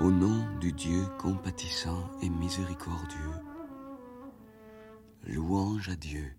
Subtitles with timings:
[0.00, 3.34] Au nom du Dieu compatissant et miséricordieux,
[5.26, 6.32] louange à Dieu,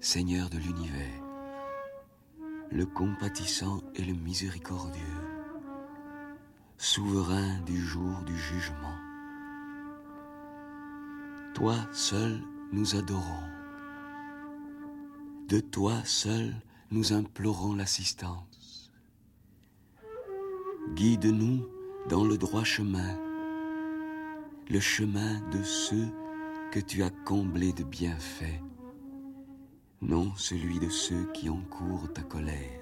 [0.00, 1.22] Seigneur de l'univers,
[2.70, 5.02] le compatissant et le miséricordieux,
[6.78, 8.96] souverain du jour du jugement.
[11.52, 12.40] Toi seul
[12.72, 13.44] nous adorons.
[15.48, 16.54] De toi seul
[16.90, 18.90] nous implorons l'assistance.
[20.94, 21.75] Guide-nous
[22.08, 23.18] dans le droit chemin,
[24.70, 26.08] le chemin de ceux
[26.70, 28.62] que tu as comblés de bienfaits,
[30.02, 32.80] non celui de ceux qui encourent ta colère,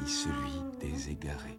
[0.00, 1.58] ni celui des égarés.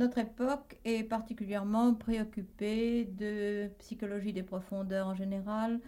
[0.00, 5.78] Notre époque est particulièrement préoccupée de psychologie des profondeurs en général,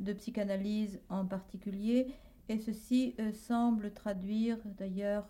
[0.00, 2.08] de psychanalyse en particulier,
[2.48, 5.24] et ceci euh, semble traduire d'ailleurs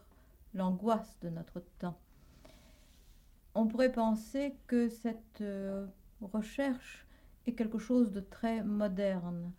[0.55, 1.99] l'angoisse de notre temps.
[3.55, 5.87] On pourrait penser que cette euh,
[6.23, 7.07] recherche
[7.47, 9.53] est quelque chose de très moderne.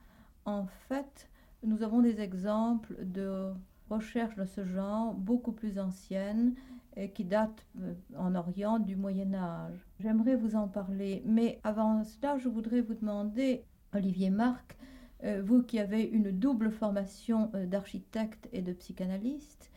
[0.45, 1.29] En fait,
[1.61, 3.53] nous avons des exemples de
[3.91, 6.55] recherches de ce genre beaucoup plus anciennes
[6.95, 9.85] et qui datent euh, en Orient du Moyen Âge.
[9.99, 13.63] J'aimerais vous en parler, mais avant cela, je voudrais vous demander,
[13.93, 14.77] Olivier Marc,
[15.23, 19.71] euh, vous qui avez une double formation euh, d'architecte et de psychanalyste,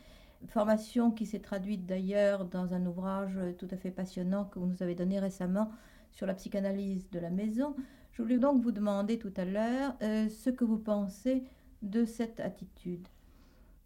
[0.49, 4.83] formation qui s'est traduite d'ailleurs dans un ouvrage tout à fait passionnant que vous nous
[4.83, 5.71] avez donné récemment
[6.13, 7.75] sur la psychanalyse de la maison.
[8.13, 11.45] Je voulais donc vous demander tout à l'heure ce que vous pensez
[11.81, 13.09] de cette attitude.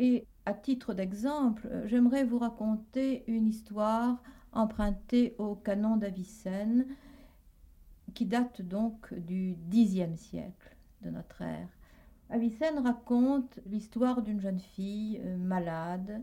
[0.00, 4.16] Et à titre d'exemple, j'aimerais vous raconter une histoire
[4.52, 6.86] empruntée au canon d'Avicenne,
[8.14, 11.68] qui date donc du Xe siècle de notre ère.
[12.30, 16.22] Avicenne raconte l'histoire d'une jeune fille euh, malade.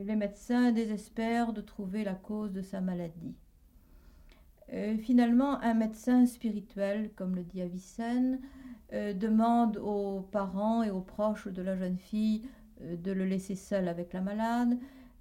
[0.00, 3.36] Les médecins désespèrent de trouver la cause de sa maladie.
[4.72, 8.40] Euh, finalement, un médecin spirituel, comme le dit Avicenne,
[8.92, 13.54] euh, demande aux parents et aux proches de la jeune fille euh, de le laisser
[13.54, 14.78] seul avec la malade,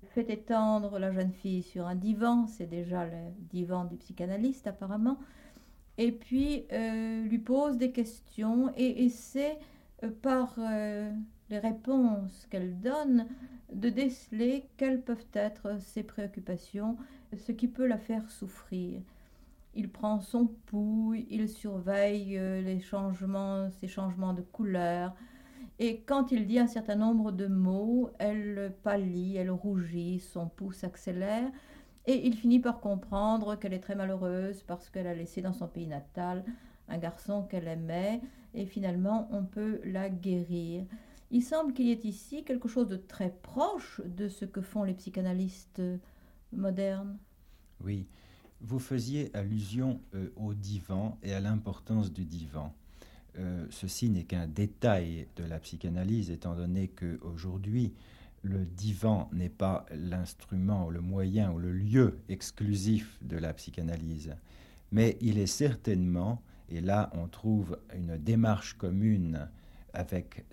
[0.09, 5.19] fait étendre la jeune fille sur un divan, c'est déjà le divan du psychanalyste apparemment,
[5.97, 9.57] et puis euh, lui pose des questions et essaie
[10.03, 13.27] euh, par les réponses qu'elle donne
[13.73, 16.97] de déceler quelles peuvent être ses préoccupations,
[17.37, 19.01] ce qui peut la faire souffrir.
[19.75, 25.13] Il prend son pouls, il surveille les changements, ses changements de couleur,
[25.79, 30.73] et quand il dit un certain nombre de mots, elle pâlit, elle rougit, son pouls
[30.73, 31.49] s'accélère,
[32.05, 35.67] et il finit par comprendre qu'elle est très malheureuse parce qu'elle a laissé dans son
[35.67, 36.43] pays natal
[36.89, 38.19] un garçon qu'elle aimait,
[38.53, 40.85] et finalement on peut la guérir.
[41.31, 44.83] Il semble qu'il y ait ici quelque chose de très proche de ce que font
[44.83, 45.81] les psychanalystes
[46.51, 47.17] modernes.
[47.81, 48.07] Oui,
[48.59, 52.73] vous faisiez allusion euh, au divan et à l'importance du divan.
[53.37, 57.93] Euh, ceci n'est qu'un détail de la psychanalyse, étant donné qu'aujourd'hui,
[58.43, 64.35] le divan n'est pas l'instrument, le moyen ou le lieu exclusif de la psychanalyse.
[64.91, 69.49] Mais il est certainement, et là on trouve une démarche commune
[69.93, 70.45] avec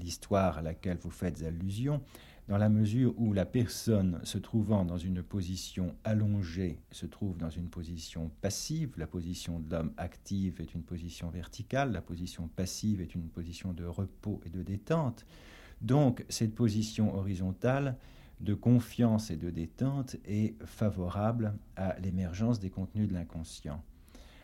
[0.00, 2.02] l'histoire à laquelle vous faites allusion,
[2.48, 7.50] dans la mesure où la personne se trouvant dans une position allongée se trouve dans
[7.50, 13.00] une position passive, la position de l'homme active est une position verticale, la position passive
[13.00, 15.24] est une position de repos et de détente.
[15.80, 17.96] Donc cette position horizontale
[18.40, 23.82] de confiance et de détente est favorable à l'émergence des contenus de l'inconscient.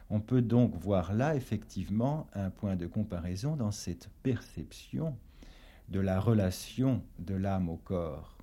[0.08, 5.16] On peut donc voir là effectivement un point de comparaison dans cette perception
[5.88, 8.38] de la relation de l'âme au corps.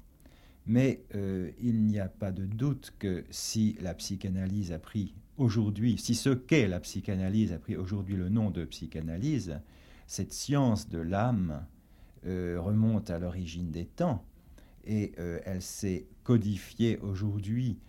[0.66, 5.98] Mais euh, il n'y a pas de doute que si la psychanalyse a pris aujourd'hui,
[5.98, 9.60] si ce qu'est la psychanalyse a pris aujourd'hui le nom de psychanalyse,
[10.08, 11.66] cette science de l'âme
[12.26, 14.26] euh, remonte à l'origine des temps
[14.86, 17.80] et euh, elle s'est codifiée aujourd'hui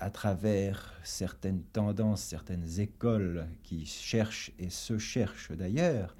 [0.00, 6.14] à travers certaines tendances, certaines écoles qui cherchent et se cherchent d'ailleurs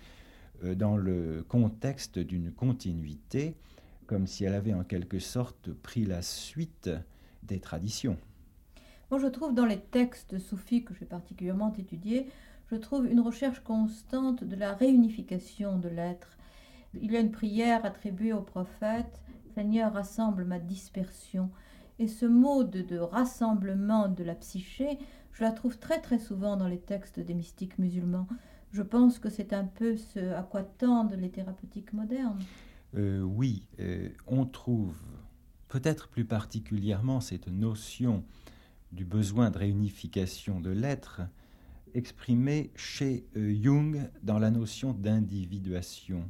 [0.63, 3.55] dans le contexte d'une continuité,
[4.07, 6.91] comme si elle avait en quelque sorte pris la suite
[7.43, 8.17] des traditions.
[9.11, 12.29] Moi, je trouve dans les textes soufis que j'ai particulièrement étudiés,
[12.71, 16.37] je trouve une recherche constante de la réunification de l'être.
[17.01, 19.23] Il y a une prière attribuée au prophète
[19.55, 21.51] Seigneur, rassemble ma dispersion.
[21.99, 24.99] Et ce mot de, de, rassemblement de la psyché,
[25.33, 28.27] je la trouve très très souvent dans les textes des mystiques musulmans.
[28.73, 32.43] Je pense que c'est un peu ce à quoi tendent les thérapeutiques modernes.
[32.97, 34.97] Euh, oui, euh, on trouve
[35.69, 38.25] peut-être plus particulièrement cette notion
[38.93, 41.23] du besoin de réunification de l'être
[41.95, 46.29] exprimé chez euh, Jung dans la notion d'individuation.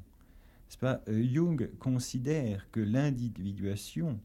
[1.09, 4.21] Jung considère que l'individuation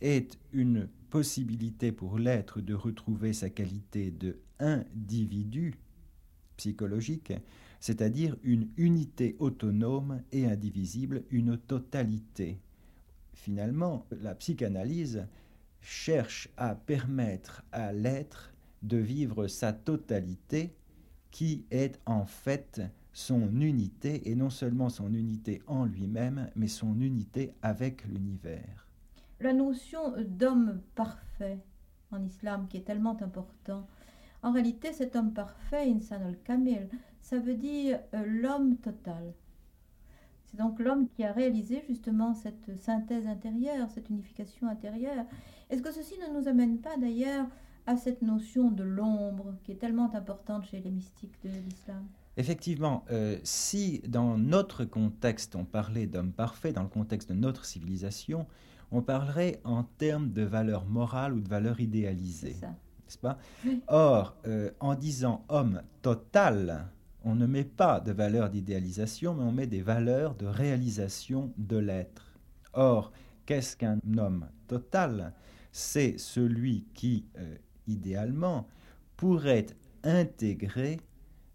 [0.00, 5.74] est une possibilité pour l'être de retrouver sa qualité de individu
[6.58, 7.32] psychologique,
[7.80, 12.60] c'est-à-dire une unité autonome et indivisible, une totalité.
[13.32, 15.26] Finalement, la psychanalyse
[15.80, 18.52] cherche à permettre à l'être
[18.82, 20.74] de vivre sa totalité
[21.30, 22.82] qui est en fait
[23.12, 28.86] son unité, et non seulement son unité en lui-même, mais son unité avec l'univers.
[29.40, 31.58] La notion d'homme parfait
[32.12, 33.86] en islam qui est tellement important,
[34.42, 36.88] en réalité cet homme parfait, Insan al-Kamil,
[37.20, 39.34] ça veut dire euh, l'homme total.
[40.46, 45.26] C'est donc l'homme qui a réalisé justement cette synthèse intérieure, cette unification intérieure.
[45.68, 47.46] Est-ce que ceci ne nous amène pas d'ailleurs
[47.86, 52.06] à cette notion de l'ombre qui est tellement importante chez les mystiques de l'islam?
[52.38, 57.64] Effectivement, euh, si dans notre contexte on parlait d'homme parfait, dans le contexte de notre
[57.64, 58.46] civilisation,
[58.90, 62.56] on parlerait en termes de valeur morale ou de valeur idéalisée.
[63.08, 63.38] N'est-ce pas
[63.86, 66.90] Or, euh, en disant homme total,
[67.24, 71.78] on ne met pas de valeur d'idéalisation, mais on met des valeurs de réalisation de
[71.78, 72.38] l'être.
[72.74, 73.10] Or,
[73.46, 75.32] qu'est-ce qu'un homme total?
[75.72, 77.56] C'est celui qui, euh,
[77.86, 78.68] idéalement,
[79.16, 79.66] pourrait
[80.04, 81.00] intégrer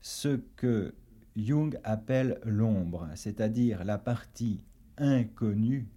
[0.01, 0.95] ce que
[1.35, 4.63] Jung appelle l'ombre, c'est-à-dire la partie
[4.97, 5.87] inconnue,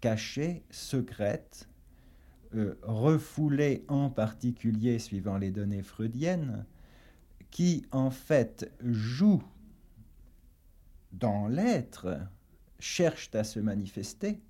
[0.00, 1.68] cachée, secrète,
[2.54, 6.64] euh, refoulée en particulier suivant les données freudiennes,
[7.50, 9.42] qui en fait joue
[11.12, 12.18] dans l'être,
[12.78, 14.40] cherche à se manifester,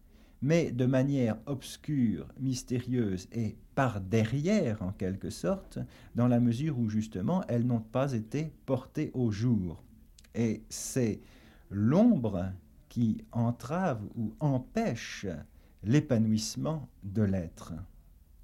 [0.40, 5.78] mais de manière obscure, mystérieuse et par derrière en quelque sorte,
[6.14, 9.82] dans la mesure où justement elles n'ont pas été portées au jour.
[10.34, 11.20] Et c'est
[11.70, 12.52] l'ombre
[12.88, 15.26] qui entrave ou empêche
[15.84, 17.72] l'épanouissement de l'être.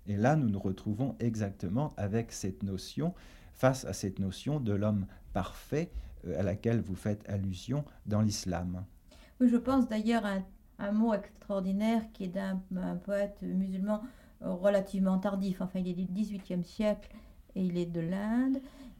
[0.09, 3.15] Et là, nous nous retrouvons exactement avec cette notion
[3.53, 5.91] face à cette notion de l'homme parfait
[6.27, 8.85] euh, à laquelle vous faites allusion dans l'islam.
[9.41, 10.39] Oui, je pense d'ailleurs à
[10.79, 12.61] un, mot extraordinaire qui est d'un
[13.05, 14.03] poète musulman
[14.41, 17.11] relativement tardif, enfin il est du XVIIIe siècle
[17.55, 18.59] et il est de l'Inde.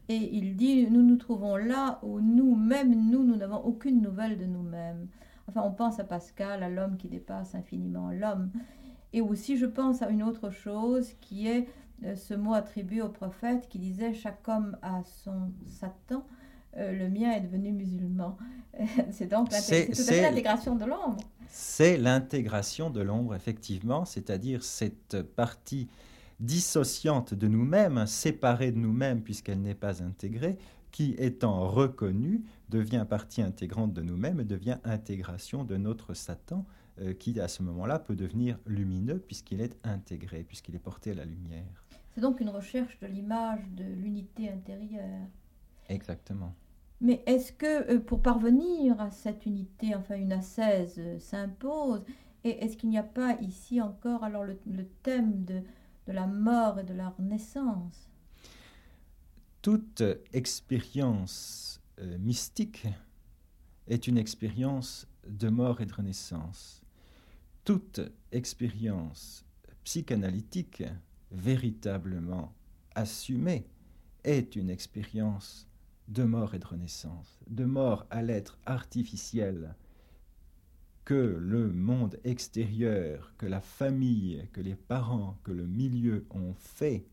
[0.09, 4.47] Et il dit, nous nous trouvons là où nous-mêmes, nous, nous n'avons aucune nouvelle de
[4.47, 5.07] nous-mêmes.
[5.49, 8.51] Enfin, on pense à Pascal, à l'homme qui dépasse infiniment l'homme.
[9.13, 11.69] Et aussi, je pense à une autre chose qui est
[12.05, 16.25] euh, ce mot attribué au prophète qui disait Chaque homme a son Satan,
[16.77, 18.37] euh, le mien est devenu musulman.
[19.11, 21.17] c'est donc l'intégration de l'ombre.
[21.49, 25.89] C'est l'intégration de l'ombre, effectivement, c'est-à-dire cette partie
[26.41, 30.57] dissociante de nous-mêmes, séparée de nous-mêmes puisqu'elle n'est pas intégrée,
[30.93, 36.65] qui étant reconnue devient partie intégrante de nous-mêmes et devient intégration de notre Satan,
[37.01, 41.15] euh, qui à ce moment-là peut devenir lumineux puisqu'il est intégré, puisqu'il est porté à
[41.15, 41.85] la lumière.
[42.15, 45.29] C'est donc une recherche de l'image de l'unité intérieure.
[45.89, 46.55] Exactement.
[47.01, 52.05] Mais est-ce que euh, pour parvenir à cette unité, enfin une ascèse euh, s'impose
[52.43, 54.57] Et est-ce qu'il n'y a pas ici encore alors le,
[55.03, 55.63] thème de,
[56.07, 58.11] de, la mort et de la renaissance?
[59.63, 60.03] Toute
[60.33, 61.81] expérience
[62.21, 62.87] mystique
[63.89, 66.78] est une expérience de mort et de renaissance.
[67.69, 68.01] Toute
[68.33, 69.45] expérience
[69.85, 70.85] psychanalytique
[71.31, 72.55] véritablement
[72.95, 73.67] assumée
[74.25, 75.69] est une expérience
[76.09, 79.77] de mort et de renaissance, de mort à l'être artificiel
[81.05, 87.05] que le monde extérieur, que la famille, que les parents, que le milieu ont fait,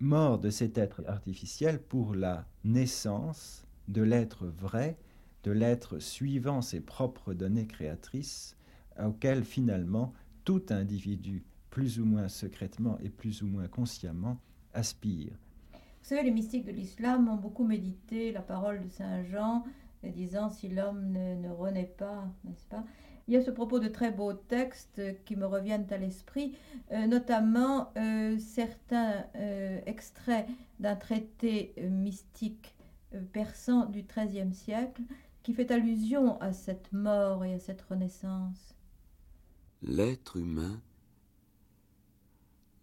[0.00, 4.98] mort de cet être artificiel pour la naissance de l'être vrai
[5.42, 8.56] de l'être suivant ses propres données créatrices,
[8.98, 10.12] auxquelles finalement
[10.44, 14.38] tout individu, plus ou moins secrètement et plus ou moins consciemment,
[14.74, 15.32] aspire.
[15.72, 19.64] Vous savez, les mystiques de l'islam ont beaucoup médité la parole de Saint Jean,
[20.02, 22.84] disant si l'homme ne, renaît pas, n'est-ce pas?
[23.28, 26.56] Il y a ce propos de très beaux textes qui me reviennent à l'esprit,
[26.90, 30.48] euh, notamment euh, certains euh, extraits
[30.80, 32.74] d'un traité mystique
[33.32, 35.02] persan du XIIIe siècle
[35.42, 38.74] qui fait allusion à cette mort et à cette renaissance.
[39.82, 40.82] L'être humain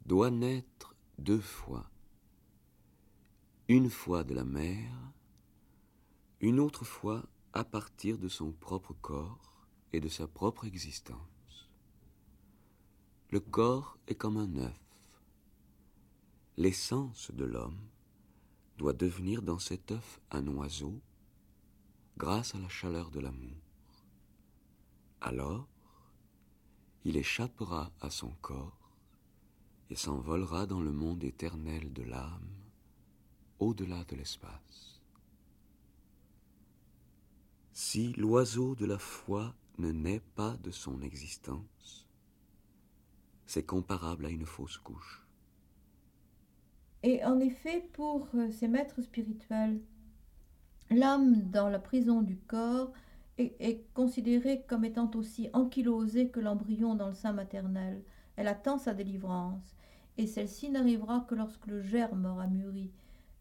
[0.06, 1.90] doit naître deux fois
[3.68, 4.90] une fois de la mer,
[6.40, 11.70] une autre fois à partir de son propre corps et de sa propre existence.
[13.30, 14.80] Le corps est comme un œuf.
[16.56, 17.90] L'essence de l'homme
[18.78, 21.02] doit devenir dans cet œuf un oiseau
[22.18, 23.58] grâce à la chaleur de l'amour.
[25.20, 25.68] Alors,
[27.06, 28.92] il échappera à son corps
[29.90, 32.50] et s'envolera dans le monde éternel de l'âme
[33.60, 35.02] au-delà de l'espace.
[37.72, 42.08] Si l'oiseau de la foi ne naît pas de son existence,
[43.46, 45.24] c'est comparable à une fausse couche.
[47.04, 49.80] Et en effet, pour euh, ces maîtres spirituels,
[50.90, 52.92] l'âme dans la prison du corps
[53.38, 58.04] est, considérée comme étant aussi ankylosée que l'embryon dans le sein maternel.
[58.36, 59.76] Elle attend sa délivrance,
[60.18, 62.92] et celle-ci n'arrivera que lorsque le germe aura mûri,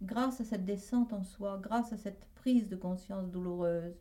[0.02, 3.96] grâce à cette descente en soi, grâce à cette prise de conscience douloureuse.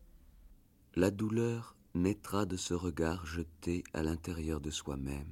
[0.96, 5.32] La douleur naîtra de ce regard jeté à l'intérieur de soi-même,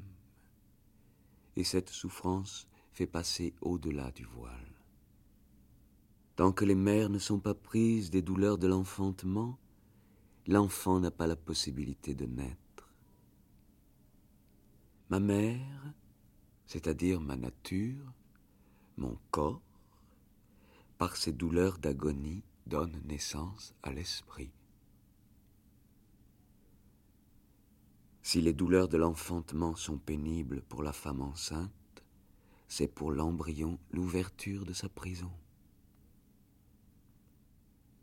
[1.56, 4.52] et cette souffrance fait passer au-delà du voile.
[6.36, 9.58] Tant que les mères ne sont pas prises des douleurs de l'enfantement,
[10.48, 12.94] l'enfant n'a pas la possibilité de naître.
[15.10, 15.94] Ma mère,
[16.66, 18.14] c'est-à-dire ma nature,
[18.98, 19.62] mon corps,
[20.98, 24.52] par ces douleurs d'agonie, donne naissance à l'esprit.
[28.22, 31.72] Si les douleurs de l'enfantement sont pénibles pour la femme enceinte,
[32.68, 35.32] c'est pour l'embryon l'ouverture de sa prison.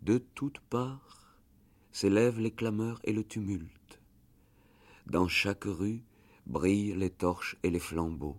[0.03, 1.30] De toutes parts
[1.93, 4.01] s'élèvent les clameurs et le tumulte.
[5.07, 6.03] Dans chaque rue
[6.47, 8.39] brillent les torches et les flambeaux,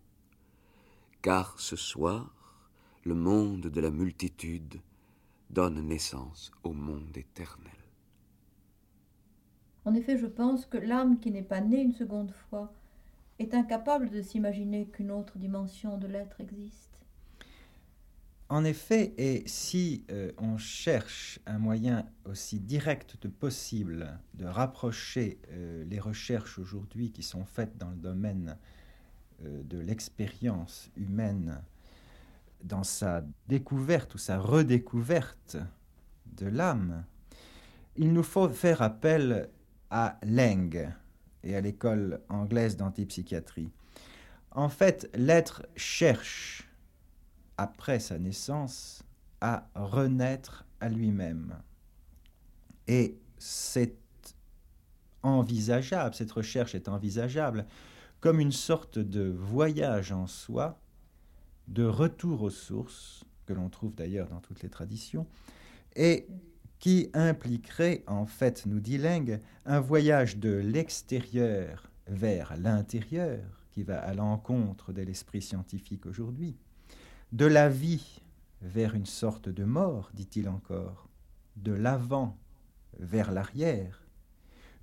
[1.21, 2.33] car ce soir
[3.03, 4.79] le monde de la multitude
[5.49, 7.71] donne naissance au monde éternel.
[9.85, 12.71] En effet, je pense que l'âme qui n'est pas née une seconde fois
[13.39, 16.90] est incapable de s'imaginer qu'une autre dimension de l'être existe.
[18.51, 25.39] En effet, et si euh, on cherche un moyen aussi direct que possible de rapprocher
[25.51, 28.57] euh, les recherches aujourd'hui qui sont faites dans le domaine
[29.45, 31.63] euh, de l'expérience humaine
[32.61, 35.55] dans sa découverte ou sa redécouverte
[36.35, 37.05] de l'âme,
[37.95, 39.49] il nous faut faire appel
[39.89, 40.93] à Leng
[41.45, 43.69] et à l'école anglaise d'antipsychiatrie.
[44.51, 46.67] En fait, l'être cherche,
[47.61, 49.03] après sa naissance,
[49.39, 51.61] à renaître à lui-même.
[52.87, 53.95] Et c'est
[55.23, 57.67] envisageable, cette recherche est envisageable
[58.19, 60.79] comme une sorte de voyage en soi
[61.67, 65.27] de retour aux sources, que l'on trouve d'ailleurs dans toutes les traditions,
[65.95, 66.27] et
[66.79, 73.39] qui impliquerait, en fait, nous dit Leng, un voyage de l'extérieur vers l'intérieur,
[73.71, 76.57] qui va à l'encontre de l'esprit scientifique aujourd'hui,
[77.31, 78.21] de la vie
[78.61, 81.07] vers une sorte de mort, dit-il encore,
[81.55, 82.37] de l'avant
[82.99, 84.05] vers l'arrière,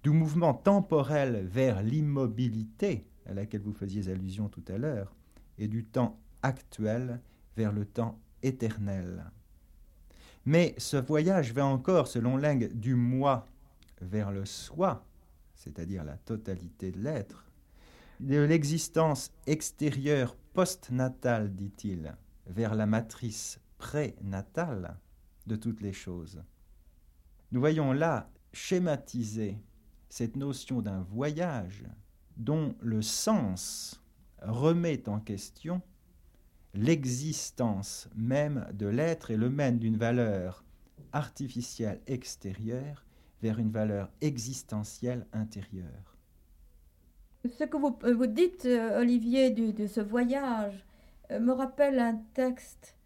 [0.02, 5.14] du mouvement temporel vers l'immobilité à laquelle vous faisiez allusion tout à l'heure,
[5.58, 7.20] et du temps actuel
[7.56, 9.30] vers le temps éternel.
[10.46, 13.46] Mais ce voyage va encore, selon Leng, du moi
[14.00, 15.04] vers le soi,
[15.54, 17.44] c'est-à-dire la totalité de l'être,
[18.20, 22.16] de l'existence extérieure post-natale, dit-il,
[22.48, 24.98] vers la matrice prénatale
[25.46, 26.42] de toutes les choses.
[27.52, 29.58] Nous voyons là schématiser
[30.08, 31.84] cette notion d'un voyage
[32.36, 34.02] dont le sens
[34.42, 35.82] remet en question
[36.74, 40.64] l'existence même de l'être et le mène d'une valeur
[41.12, 43.04] artificielle extérieure
[43.42, 46.16] vers une valeur existentielle intérieure.
[47.44, 50.84] Ce que vous, euh, dites, euh, Olivier, de, ce voyage,
[51.30, 52.96] me rappelle un texte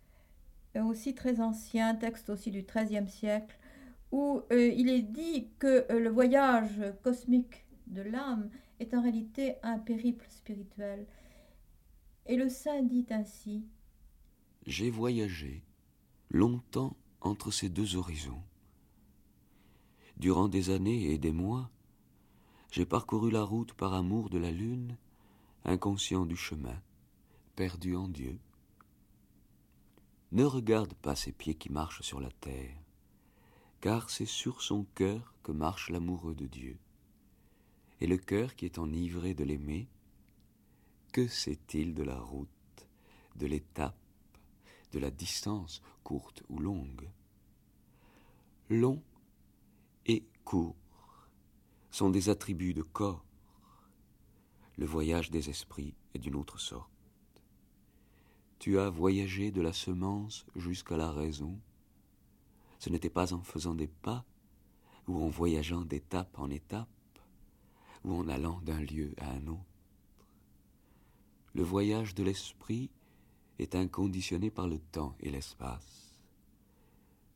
[0.80, 3.58] aussi très ancien, un texte aussi du XIIIe siècle,
[4.10, 8.50] où euh, il est dit que euh, le voyage cosmique de l'âme
[8.80, 11.06] est en réalité un périple spirituel.
[12.26, 13.64] Et le saint dit ainsi
[14.66, 15.64] J'ai voyagé
[16.30, 18.42] longtemps entre ces deux horizons.
[20.18, 21.70] Durant des années et des mois,
[22.70, 24.96] j'ai parcouru la route par amour de la lune,
[25.64, 26.80] inconscient du chemin,
[27.56, 28.38] perdu en Dieu.
[30.32, 32.76] Ne regarde pas ces pieds qui marchent sur la terre,
[33.80, 36.78] car c'est sur son cœur que marche l'amoureux de Dieu.
[38.00, 39.88] Et le cœur qui est enivré de l'aimer,
[41.12, 42.48] que sait-il de la route,
[43.36, 43.96] de l'étape,
[44.92, 47.08] de la distance, courte ou longue?
[48.70, 49.02] Long
[50.06, 50.76] et court
[51.90, 53.24] sont des attributs de corps.
[54.78, 56.90] Le voyage des esprits est d'une autre sorte.
[58.62, 61.58] Tu as voyagé de la semence jusqu'à la raison.
[62.78, 64.24] Ce n'était pas en faisant des pas,
[65.08, 66.88] ou en voyageant d'étape en étape,
[68.04, 70.28] ou en allant d'un lieu à un autre.
[71.56, 72.88] Le voyage de l'esprit
[73.58, 76.20] est inconditionné par le temps et l'espace.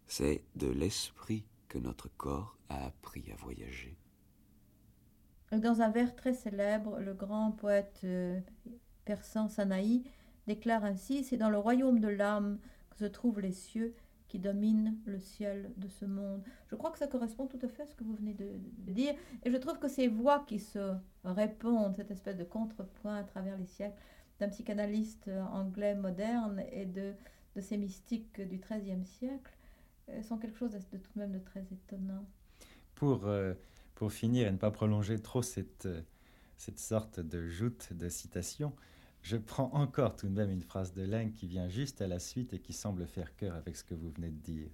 [0.07, 3.99] C'est de l'esprit que notre corps a appris à voyager.
[5.51, 8.41] Dans un vers très célèbre, le grand poète euh,
[9.05, 10.05] persan Sanaï
[10.47, 12.59] déclare ainsi C'est dans le royaume de l'âme
[12.91, 13.95] que se trouvent les cieux
[14.29, 16.43] qui dominent le ciel de ce monde.
[16.69, 18.49] Je crois que ça correspond tout à fait à ce que vous venez de,
[18.93, 19.15] dire.
[19.45, 23.57] Et je trouve que ces voix qui se répondent, cette espèce de contrepoint à travers
[23.57, 23.97] les siècles,
[24.41, 27.15] d'un psychanalyste anglais moderne et de,
[27.55, 29.57] de ces mystiques du XIIIe siècle,
[30.11, 32.25] euh, sont quelque chose de, de, tout de même de très étonnant.
[32.95, 33.55] Pour, euh,
[33.95, 36.01] pour finir et ne pas prolonger trop cette, euh,
[36.57, 38.73] cette sorte de joute de citation,
[39.27, 42.21] je prends encore tout de même une phrase de Laing qui vient juste à la
[42.21, 44.71] suite et qui semble faire cœur avec ce que vous venez de dire.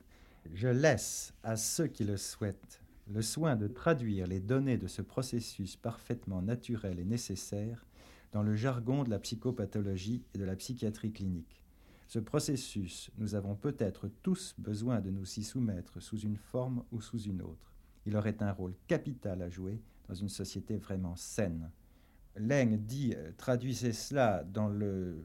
[0.52, 5.00] Je laisse à ceux qui le souhaitent le soin de traduire les données de ce
[5.00, 7.86] processus parfaitement naturel et nécessaire
[8.32, 11.62] dans le jargon de la psychopathologie et de la psychiatrie clinique.
[12.06, 17.00] Ce processus, nous avons peut-être tous besoin de nous y soumettre sous une forme ou
[17.00, 17.72] sous une autre.
[18.04, 21.70] Il aurait un rôle capital à jouer dans une société vraiment saine.
[22.36, 25.22] Leng dit, euh, traduisez cela dans le,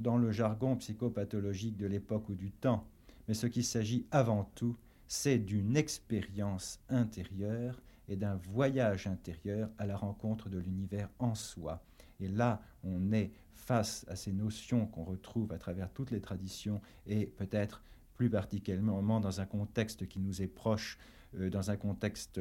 [0.00, 2.86] dans le jargon psychopathologique de l'époque ou du temps,
[3.28, 9.86] mais ce qu'il s'agit avant tout, c'est d'une expérience intérieure et d'un voyage intérieur à
[9.86, 11.82] la rencontre de l'univers en soi.
[12.20, 16.80] Et là, on est face à ces notions qu'on retrouve à travers toutes les traditions
[17.06, 17.82] et peut-être
[18.14, 20.98] plus particulièrement dans un contexte qui nous est proche,
[21.36, 22.40] euh, dans un contexte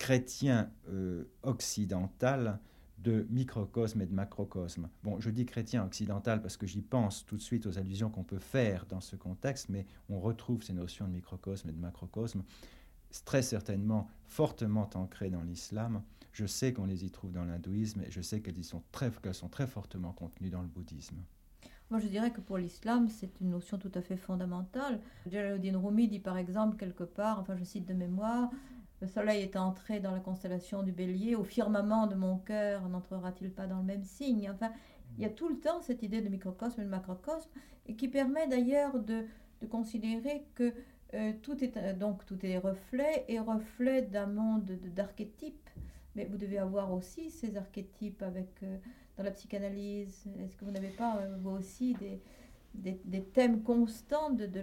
[0.00, 2.58] chrétien euh, occidental
[2.96, 4.88] de microcosme et de macrocosme.
[5.04, 8.24] Bon, je dis chrétien occidental parce que j'y pense tout de suite aux allusions qu'on
[8.24, 12.44] peut faire dans ce contexte, mais on retrouve ces notions de microcosme et de macrocosme
[13.26, 16.02] très certainement fortement ancrées dans l'islam.
[16.32, 19.48] Je sais qu'on les y trouve dans l'hindouisme et je sais qu'elles sont très, sont
[19.48, 21.18] très fortement contenues dans le bouddhisme.
[21.90, 25.00] Moi, je dirais que pour l'islam, c'est une notion tout à fait fondamentale.
[25.26, 28.48] Jalaluddin Rumi dit par exemple quelque part, enfin je cite de mémoire,
[29.00, 33.50] le soleil est entré dans la constellation du bélier, au firmament de mon cœur n'entrera-t-il
[33.50, 34.50] pas dans le même signe?
[34.50, 34.72] Enfin,
[35.16, 37.50] il y a tout le temps cette idée de microcosme et de macrocosme,
[37.86, 39.26] et qui permet d'ailleurs de,
[39.70, 40.72] considérer que
[41.12, 45.68] euh, tout est donc tout est reflet et reflet d'un monde d'archétypes.
[46.14, 48.78] Mais vous devez avoir aussi ces archétypes avec euh,
[49.16, 50.24] dans la psychanalyse.
[50.42, 51.94] Est-ce que vous n'avez pas euh, vous aussi
[52.74, 54.62] des, thèmes constants de, de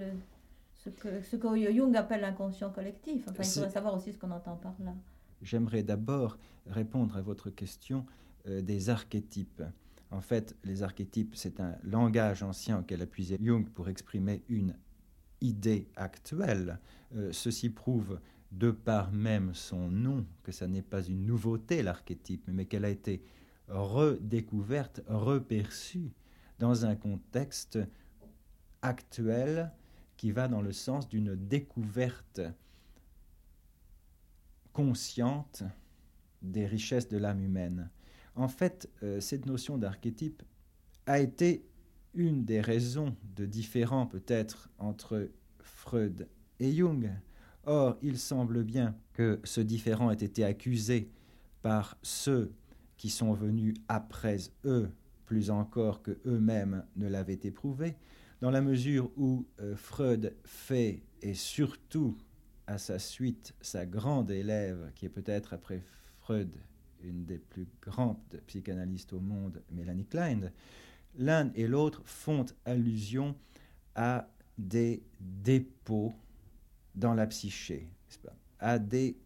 [0.88, 3.24] ce que, ce que Jung appelle l'inconscient collectif.
[3.28, 4.94] Enfin, il faudrait savoir aussi ce qu'on entend par là.
[5.42, 8.06] J'aimerais d'abord répondre à votre question
[8.48, 9.64] euh, des archétypes.
[10.10, 14.76] En fait, les archétypes, c'est un langage ancien auquel a puisé Jung pour exprimer une
[15.42, 16.80] idée actuelle.
[17.16, 18.20] Euh, ceci prouve,
[18.52, 22.90] de par même son nom, que ça n'est pas une nouveauté, l'archétype, mais qu'elle a
[22.90, 23.22] été
[23.68, 26.14] redécouverte, reperçue
[26.58, 27.78] dans un contexte
[28.82, 29.72] actuel
[30.18, 32.42] qui va dans le sens d'une découverte
[34.74, 35.64] consciente
[36.42, 37.90] des richesses de l'âme humaine.
[38.36, 40.44] En fait, euh, cette notion d'archétype
[41.06, 41.66] a été
[42.14, 46.28] une des raisons de différend peut-être entre Freud
[46.60, 47.12] et Jung.
[47.66, 51.12] Or, il semble bien que ce différend ait été accusé
[51.62, 52.54] par ceux
[52.98, 54.90] qui sont venus après eux,
[55.26, 57.96] plus encore que eux-mêmes ne l'avaient éprouvé,
[58.42, 62.18] dans la mesure où euh, Freud fait, et surtout
[62.68, 65.82] à sa suite, sa grande élève, qui est peut-être après
[66.20, 66.52] Freud
[67.02, 70.52] une des plus grandes psychanalystes au monde, Mélanie Klein,
[71.16, 73.36] l'un et l'autre font allusion
[73.96, 76.14] à des dépôts
[76.96, 77.90] dans la psyché,
[78.60, 79.18] à des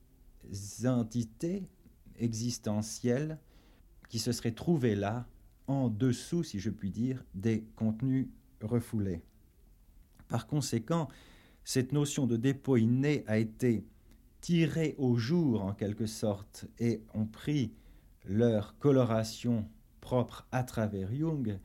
[0.85, 1.63] entités
[2.17, 3.39] existentielles
[4.09, 5.25] qui se seraient trouvées là,
[5.67, 8.27] en dessous, si je puis dire, des contenus
[8.63, 9.21] refoulés.
[10.27, 11.07] Par conséquent,
[11.63, 13.85] cette notion de dépôt inné a été
[14.39, 17.73] tirée au jour en quelque sorte et ont pris
[18.25, 19.67] leur coloration
[19.99, 21.59] propre à travers Jung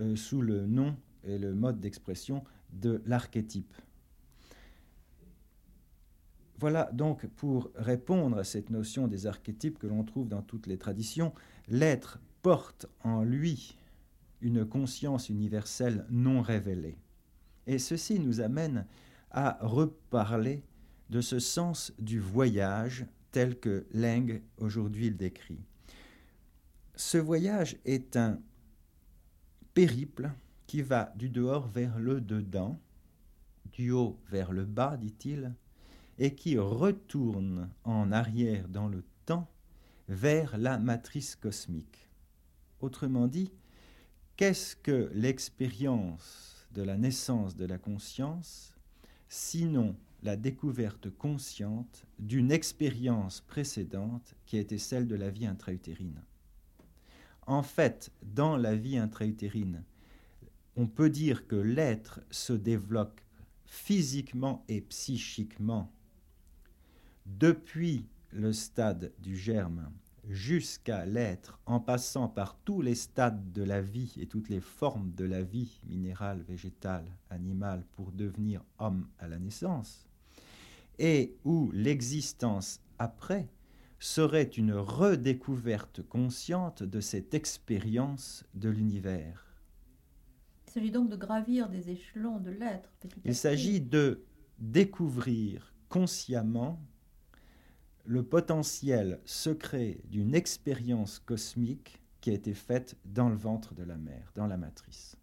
[0.00, 3.74] euh, sous le nom et le mode d'expression de l'archétype.
[6.58, 10.78] Voilà donc pour répondre à cette notion des archétypes que l'on trouve dans toutes les
[10.78, 11.32] traditions,
[11.68, 13.76] l'être porte en lui
[14.42, 16.98] une conscience universelle non révélée.
[17.66, 18.86] Et ceci nous amène
[19.30, 20.62] à reparler
[21.10, 25.60] de ce sens du voyage tel que Leng aujourd'hui le décrit.
[26.94, 28.38] Ce voyage est un
[29.74, 30.30] périple
[30.66, 32.78] qui va du dehors vers le dedans,
[33.72, 35.54] du haut vers le bas, dit-il,
[36.18, 39.48] et qui retourne en arrière dans le temps
[40.08, 42.08] vers la matrice cosmique.
[42.80, 43.50] Autrement dit,
[44.36, 48.74] qu'est-ce que l'expérience de la naissance de la conscience,
[49.28, 56.22] sinon la découverte consciente d'une expérience précédente qui a été celle de la vie intra-utérine?
[57.46, 59.82] En fait, dans la vie intra-utérine,
[60.76, 63.20] on peut dire que l'être se développe
[63.66, 65.92] physiquement et psychiquement
[67.26, 69.90] depuis le stade du germe
[70.28, 75.12] jusqu'à l'être, en passant par tous les stades de la vie et toutes les formes
[75.12, 80.06] de la vie, minérale, végétale, animale, pour devenir homme à la naissance,
[80.98, 83.48] et où l'existence après
[83.98, 89.46] serait une redécouverte consciente de cette expérience de l'univers.
[90.66, 92.90] Il s'agit donc de gravir des échelons de l'être.
[93.24, 94.24] Il s'agit de
[94.58, 96.80] découvrir consciemment
[98.04, 103.96] le potentiel secret d'une expérience cosmique qui a été faite dans le ventre de la
[103.96, 105.16] mère, dans la matrice.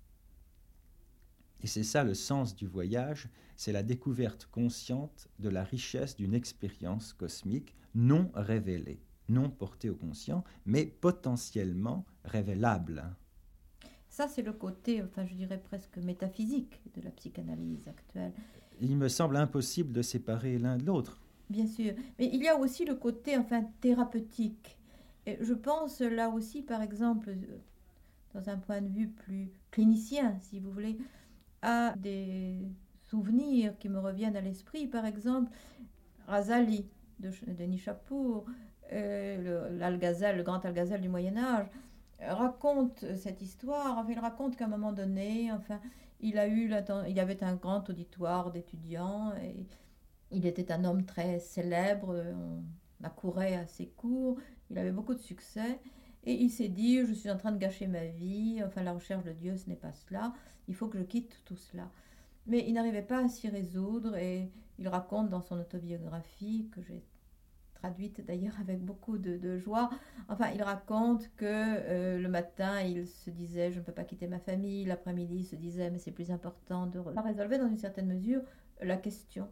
[1.62, 6.34] Et c'est ça le sens du voyage, c'est la découverte consciente de la richesse d'une
[6.34, 13.04] expérience cosmique non révélée, non portée au conscient, mais potentiellement révélable.
[14.10, 18.34] Ça, c'est le côté, enfin, je dirais presque métaphysique de la psychanalyse actuelle.
[18.82, 21.22] Il me semble impossible de séparer l'un de l'autre.
[21.50, 21.94] Bien sûr.
[22.18, 24.78] Mais il y a aussi le côté, enfin, thérapeutique.
[25.42, 27.36] Je pense là aussi, par exemple,
[28.34, 30.98] dans un point de vue plus clinicien, si vous voulez,
[31.62, 32.56] à des
[33.10, 34.88] souvenirs qui me reviennent à l'esprit.
[34.88, 35.52] Par exemple,
[36.28, 36.86] Razali
[37.20, 38.46] de, de Nishapur,
[38.92, 41.68] euh, l'Algazal, le grand Algazal du Moyen Âge,
[42.20, 43.98] raconte cette histoire.
[43.98, 45.80] Enfin, il raconte qu'à un moment donné, enfin,
[46.22, 46.72] il a eu,
[47.08, 49.34] il y avait un grand auditoire d'étudiants
[50.32, 54.38] il était un homme très célèbre, on accourait à ses cours,
[54.70, 55.80] il avait beaucoup de succès.
[56.26, 59.24] Et il s'est dit, je suis en train de gâcher ma vie, enfin la recherche
[59.24, 60.34] de Dieu, ce n'est pas cela,
[60.68, 61.90] il faut que je quitte tout cela.
[62.46, 67.04] Mais il n'arrivait pas à s'y résoudre et il raconte dans son autobiographie, que j'ai
[67.76, 69.90] traduite d'ailleurs avec beaucoup de, joie,
[70.28, 74.28] enfin il raconte que euh, le matin il se disait, je ne peux pas quitter
[74.28, 78.08] ma famille, l'après-midi il se disait, mais c'est plus important de résolver dans une certaine
[78.08, 78.42] mesure
[78.82, 79.48] la question.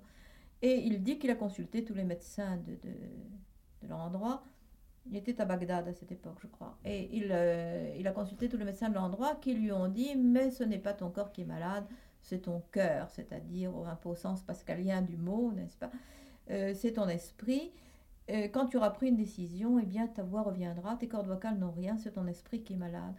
[0.62, 4.44] Et il dit qu'il a consulté tous les médecins de, de, l'endroit.
[5.10, 6.78] Il était à Bagdad à cette époque, je crois.
[6.84, 10.16] Et il, euh, il a consulté tous les médecins de l'endroit qui lui ont dit
[10.16, 11.86] Mais ce n'est pas ton corps qui est malade,
[12.22, 15.92] c'est ton cœur, c'est-à-dire un peu au sens pascalien du mot, n'est-ce pas
[16.50, 17.72] euh, C'est ton esprit.
[18.30, 21.58] Euh, quand tu auras pris une décision, eh bien ta voix reviendra, tes cordes vocales
[21.58, 23.16] n'ont rien, c'est ton esprit qui est malade.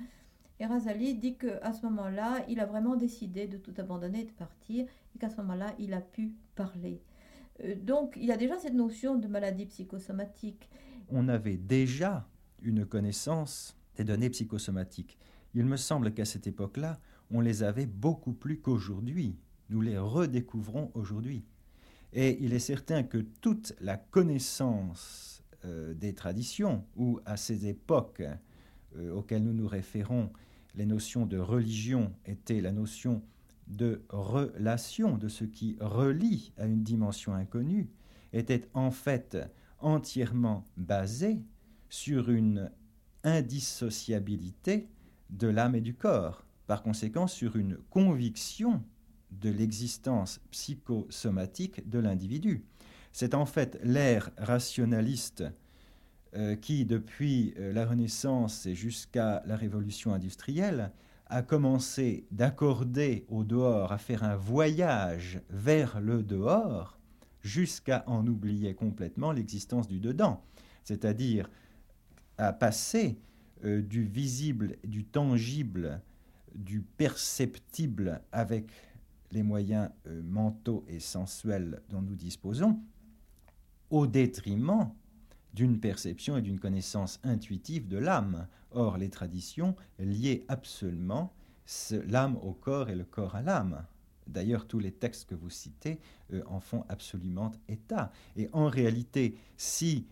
[0.61, 4.33] Et Razali dit qu'à ce moment-là, il a vraiment décidé de tout abandonner et de
[4.33, 7.01] partir, et qu'à ce moment-là, il a pu parler.
[7.65, 10.69] Euh, donc, il y a déjà cette notion de maladie psychosomatique.
[11.09, 12.29] On avait déjà
[12.63, 15.19] une connaissance des données psychosomatiques.
[15.55, 19.37] Il me semble qu'à cette époque-là, on les avait beaucoup plus qu'aujourd'hui.
[19.71, 21.45] Nous les redécouvrons aujourd'hui.
[22.13, 28.23] Et il est certain que toute la connaissance euh, des traditions, ou à ces époques
[28.97, 30.31] euh, auxquelles nous nous référons,
[30.75, 33.23] les notions de religion étaient la notion
[33.69, 37.89] de relation, de ce qui relie à une dimension inconnue,
[38.33, 39.39] était en fait
[39.79, 41.41] entièrement basé
[41.89, 42.71] sur une
[43.25, 44.89] indissociabilité
[45.31, 48.83] de l'âme et du corps, par conséquent sur une conviction
[49.31, 52.65] de l'existence psychosomatique de l'individu.
[53.13, 55.45] C'est en fait l'ère rationaliste
[56.35, 60.93] euh, qui, depuis euh, la Renaissance et jusqu'à la Révolution industrielle,
[61.31, 66.99] a commencé d'accorder au dehors, à faire un voyage vers le dehors,
[67.43, 70.43] jusqu'à en oublier complètement l'existence du dedans,
[70.85, 71.49] c'est-à-dire
[72.37, 73.19] à passer
[73.65, 76.01] euh, du visible, du tangible,
[76.55, 78.71] du perceptible avec
[79.33, 82.81] les moyens euh, mentaux et sensuels dont nous disposons,
[83.91, 84.91] au détriment
[85.59, 88.47] d'une perception et d'une connaissance intuitive de l'âme.
[88.71, 91.35] Or, les traditions liaient absolument
[92.07, 93.85] l'âme au corps et le corps à l'âme.
[94.29, 95.99] D'ailleurs, tous les textes que vous citez
[96.33, 98.13] euh, en font absolument état.
[98.37, 100.07] Et en réalité, si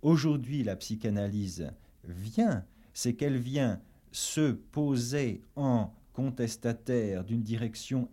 [0.00, 1.70] aujourd'hui la psychanalyse
[2.04, 3.82] vient, c'est qu'elle vient
[4.12, 8.08] se poser en contestataire d'une direction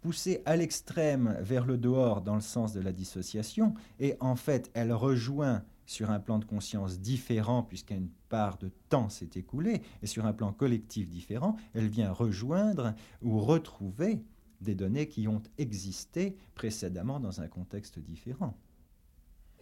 [0.00, 4.70] poussée à l'extrême vers le dehors dans le sens de la dissociation, et en fait
[4.72, 10.06] elle rejoint sur un plan de conscience différent, puisqu'une part de temps s'est écoulée, et
[10.06, 14.22] sur un plan collectif différent, elle vient rejoindre ou retrouver
[14.60, 18.54] des données qui ont existé précédemment dans un contexte différent.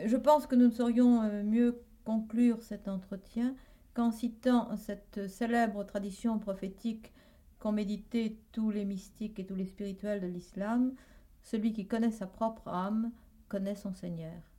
[0.04, 3.54] Je pense que nous saurions euh, mieux conclure cet entretien
[3.94, 7.12] qu'en citant cette célèbre tradition prophétique
[7.59, 10.94] qu'ont médité tous les mystiques et tous les spirituels de l'islam,
[11.42, 13.12] celui qui connaît sa propre âme
[13.48, 14.49] connaît son Seigneur.